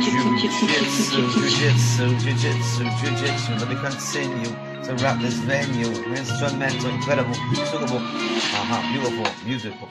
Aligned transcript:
Jiu-jitsu, 0.00 1.20
jiu-jitsu, 1.34 2.84
jiu-jitsu. 3.00 3.52
Let 3.60 3.68
me 3.68 3.76
continue 3.76 4.52
to 4.84 4.94
rock 5.04 5.20
this 5.20 5.34
venue. 5.44 5.90
Instrumental, 6.16 6.90
incredible, 6.90 7.34
suitable, 7.34 7.98
uh-huh, 7.98 8.92
beautiful, 8.92 9.26
musical, 9.46 9.88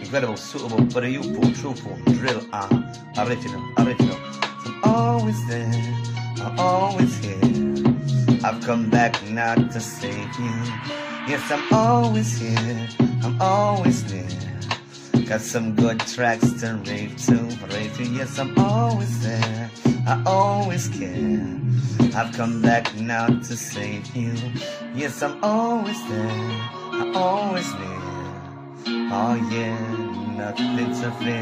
incredible, 0.00 0.36
suitable, 0.38 0.78
for 0.90 1.02
the 1.02 1.10
youthful, 1.10 1.52
truthful, 1.52 1.96
drill, 2.14 2.42
uh-huh, 2.52 3.26
original, 3.26 3.62
original. 3.78 4.18
I'm 4.64 4.80
always 4.84 5.46
there, 5.48 5.72
I'm 6.40 6.58
always 6.58 7.18
here. 7.18 7.38
I've 8.42 8.62
come 8.64 8.88
back 8.88 9.22
now 9.28 9.54
to 9.56 9.80
save 9.80 10.14
you. 10.40 10.54
Yes, 11.28 11.50
I'm 11.50 11.70
always 11.72 12.38
here, 12.38 12.88
I'm 13.22 13.40
always 13.42 14.04
there. 14.04 14.49
Got 15.30 15.42
some 15.42 15.76
good 15.76 16.00
tracks 16.00 16.52
to 16.60 16.74
rave 16.86 17.16
to, 17.26 17.34
rave 17.70 17.96
to. 17.98 18.02
Yes, 18.02 18.36
I'm 18.36 18.52
always 18.58 19.22
there. 19.22 19.70
I 20.04 20.20
always 20.26 20.88
care. 20.88 21.46
I've 22.16 22.34
come 22.34 22.60
back 22.60 22.92
now 22.96 23.28
to 23.28 23.56
save 23.56 24.04
you. 24.16 24.34
Yes, 24.92 25.22
I'm 25.22 25.38
always 25.44 26.02
there. 26.08 26.26
I 26.26 27.12
always 27.14 27.72
near. 27.74 28.02
Oh 29.12 29.36
yeah, 29.52 29.78
nothing 30.36 30.90
to 31.00 31.12
fear. 31.22 31.40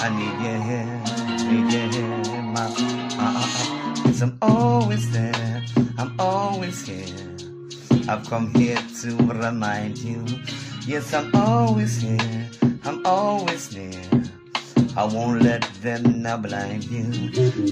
I 0.00 0.08
need 0.16 0.36
you 0.46 0.56
here, 0.64 0.96
need 1.52 1.72
you 1.74 1.84
here, 1.92 2.42
my. 2.42 2.64
Uh, 2.64 3.20
uh, 3.20 3.36
uh. 3.36 4.02
Yes, 4.06 4.22
I'm 4.22 4.38
always 4.40 5.12
there. 5.12 5.62
I'm 5.98 6.18
always 6.18 6.86
here. 6.86 7.53
I've 8.06 8.28
come 8.28 8.52
here 8.54 8.78
to 9.00 9.16
remind 9.16 9.96
you. 9.98 10.24
Yes, 10.86 11.14
I'm 11.14 11.34
always 11.34 12.02
here. 12.02 12.50
I'm 12.84 13.04
always 13.06 13.74
near. 13.74 14.02
I 14.94 15.04
won't 15.04 15.42
let 15.42 15.62
them 15.80 16.20
now 16.20 16.36
blind 16.36 16.84
you. 16.84 17.04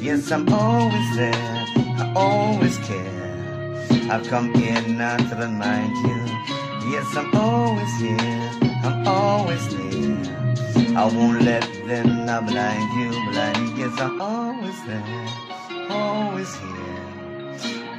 Yes, 0.00 0.32
I'm 0.32 0.48
always 0.52 1.16
there. 1.16 1.34
I 1.34 2.12
always 2.16 2.78
care. 2.78 3.32
I've 4.10 4.26
come 4.28 4.54
here 4.54 4.80
now 4.88 5.18
to 5.18 5.36
remind 5.36 5.94
you. 5.96 6.20
Yes, 6.90 7.14
I'm 7.14 7.34
always 7.34 7.94
here. 8.00 8.50
I'm 8.84 9.06
always 9.06 9.62
near. 9.74 10.96
I 10.96 11.04
won't 11.04 11.42
let 11.42 11.62
them 11.86 12.24
now 12.24 12.40
blind 12.40 12.88
you, 12.98 13.10
blind 13.32 13.56
you. 13.78 13.84
Yes, 13.84 14.00
I'm 14.00 14.20
always 14.20 14.82
there. 14.86 15.28
Always 15.90 16.54
here. 16.56 17.21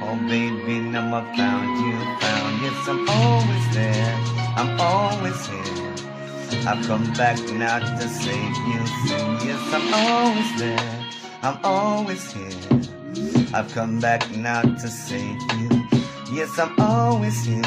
Oh 0.06 0.16
baby, 0.28 0.80
now 0.80 1.16
I 1.16 1.22
found 1.34 1.78
you, 1.80 1.96
found 2.20 2.62
yes, 2.62 2.88
I'm 2.88 3.08
always 3.08 3.74
there, 3.74 4.14
I'm 4.54 4.78
always 4.78 5.46
here. 5.46 5.94
I've 6.68 6.86
come 6.86 7.10
back 7.14 7.38
now 7.54 7.78
to 7.78 8.08
save 8.08 8.56
you, 8.68 8.86
so 9.08 9.16
yes, 9.48 9.62
I'm 9.72 9.94
always 9.94 10.58
there, 10.60 11.06
I'm 11.42 11.58
always 11.64 12.30
here. 12.32 12.80
I've 13.54 13.72
come 13.72 13.98
back 13.98 14.30
now 14.36 14.60
to 14.60 14.88
save 14.88 15.40
you. 15.58 15.70
Yes, 16.32 16.58
I'm 16.58 16.78
always 16.78 17.42
here, 17.42 17.62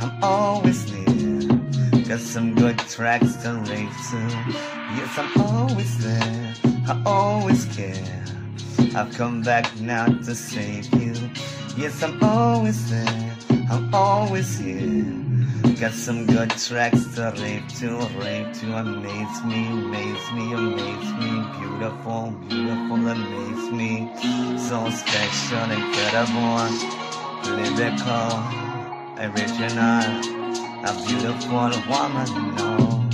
I'm 0.00 0.24
always 0.24 0.90
near. 0.90 1.60
Got 2.08 2.20
some 2.20 2.54
good 2.54 2.78
tracks 2.78 3.36
to 3.42 3.52
rave 3.68 3.94
to. 4.10 4.20
Yes, 4.96 5.18
I'm 5.18 5.42
always 5.42 5.98
there, 6.02 6.54
I 6.88 7.02
always 7.04 7.66
care. 7.66 8.24
I've 8.94 9.12
come 9.14 9.42
back 9.42 9.78
now 9.78 10.06
to 10.06 10.34
save 10.34 10.86
you. 10.94 11.12
Yes, 11.76 12.02
I'm 12.02 12.22
always 12.22 12.90
there. 12.90 13.36
I'm 13.70 13.94
always 13.94 14.58
here. 14.58 15.04
Got 15.78 15.92
some 15.92 16.24
good 16.24 16.48
tracks 16.52 17.04
to 17.16 17.34
rave 17.36 17.68
to, 17.80 17.98
rave 18.18 18.50
to. 18.60 18.76
Amaze 18.78 19.44
me, 19.44 19.66
amaze 19.68 20.32
me, 20.32 20.54
amaze 20.54 21.12
me. 21.20 21.44
Beautiful, 21.58 22.30
beautiful, 22.48 22.96
amaze 22.96 23.70
me. 23.70 24.10
So 24.58 24.88
special, 24.88 25.70
incredible, 25.70 26.64
lyrical, 27.44 28.40
original. 29.20 30.06
A 30.80 30.92
beautiful 31.06 31.70
woman, 31.90 32.56
no. 32.56 33.08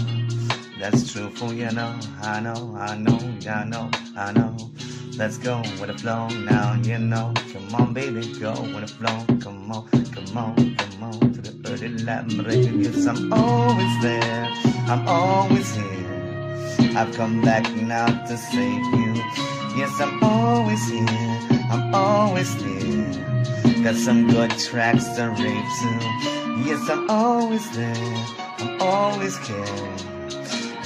That's 0.79 1.13
truthful, 1.13 1.53
you 1.53 1.73
know. 1.73 1.99
I 2.23 2.39
know, 2.39 2.77
I 2.79 2.97
know, 2.97 3.19
I 3.51 3.65
know, 3.65 3.91
I 4.17 4.33
know. 4.33 4.72
Let's 5.17 5.37
go 5.37 5.59
with 5.79 5.89
the 5.89 5.99
flow 5.99 6.29
now, 6.29 6.75
you 6.83 6.99
know. 6.99 7.35
Come 7.53 7.75
on, 7.75 7.93
baby, 7.93 8.33
go 8.39 8.53
with 8.53 8.81
the 8.81 8.87
flow. 8.87 9.25
Come 9.41 9.71
on, 9.71 9.87
come 10.07 10.39
on, 10.39 10.75
come 10.77 11.03
on 11.03 11.21
to 11.35 11.41
the 11.43 11.71
early 11.71 11.89
Latin 11.99 12.43
break. 12.43 12.69
Yes, 12.73 13.07
I'm 13.07 13.33
always 13.33 14.03
there. 14.03 14.49
I'm 14.89 15.07
always 15.07 15.75
here. 15.75 16.95
I've 16.97 17.15
come 17.15 17.43
back 17.43 17.71
now 17.75 18.07
to 18.07 18.37
save 18.37 18.85
you. 18.95 19.15
Yes, 19.77 20.01
I'm 20.01 20.23
always 20.25 20.89
here. 20.89 21.39
I'm 21.71 21.95
always 21.95 22.55
near. 22.63 23.85
Got 23.85 23.97
some 23.97 24.29
good 24.29 24.51
tracks 24.59 25.07
to 25.17 25.29
rave 25.29 25.69
to. 25.81 26.63
Yes, 26.65 26.89
I'm 26.89 27.09
always 27.11 27.71
there. 27.77 28.27
I'm 28.59 28.81
always 28.81 29.39
caring. 29.39 30.12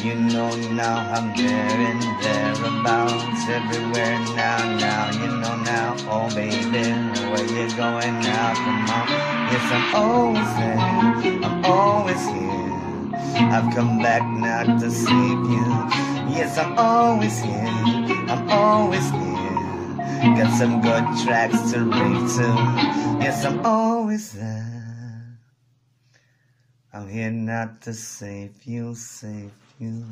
You 0.06 0.14
know 0.14 0.54
now 0.70 0.98
I'm 1.14 1.36
there 1.36 1.50
and 1.90 2.00
thereabouts 2.22 3.48
everywhere 3.48 4.16
now, 4.36 4.76
now 4.78 5.10
you 5.10 5.26
know 5.26 5.56
now, 5.66 5.96
oh 6.06 6.32
baby, 6.32 6.86
where 7.26 7.42
you 7.42 7.66
going 7.74 8.20
now? 8.20 8.54
Come 8.54 8.86
on, 8.86 9.06
yes 9.50 9.66
I'm 9.74 9.94
always 9.96 10.50
there, 10.54 11.42
I'm 11.42 11.64
always 11.64 12.22
here. 12.24 13.50
I've 13.50 13.74
come 13.74 13.98
back 13.98 14.22
now 14.22 14.78
to 14.78 14.88
save 14.92 15.10
you. 15.10 15.66
Yes, 16.30 16.56
I'm 16.56 16.78
always 16.78 17.40
here, 17.40 17.66
I'm 18.30 18.48
always 18.48 19.10
near. 19.10 20.36
Got 20.38 20.56
some 20.56 20.80
good 20.82 21.04
tracks 21.24 21.72
to 21.72 21.80
rave 21.80 22.30
to. 22.36 22.48
Yes, 23.18 23.44
I'm 23.44 23.58
always 23.66 24.30
there. 24.34 25.40
I'm 26.92 27.08
here 27.08 27.32
not 27.32 27.82
to 27.82 27.92
save 27.92 28.62
you, 28.64 28.94
save 28.94 29.50
you. 29.80 30.04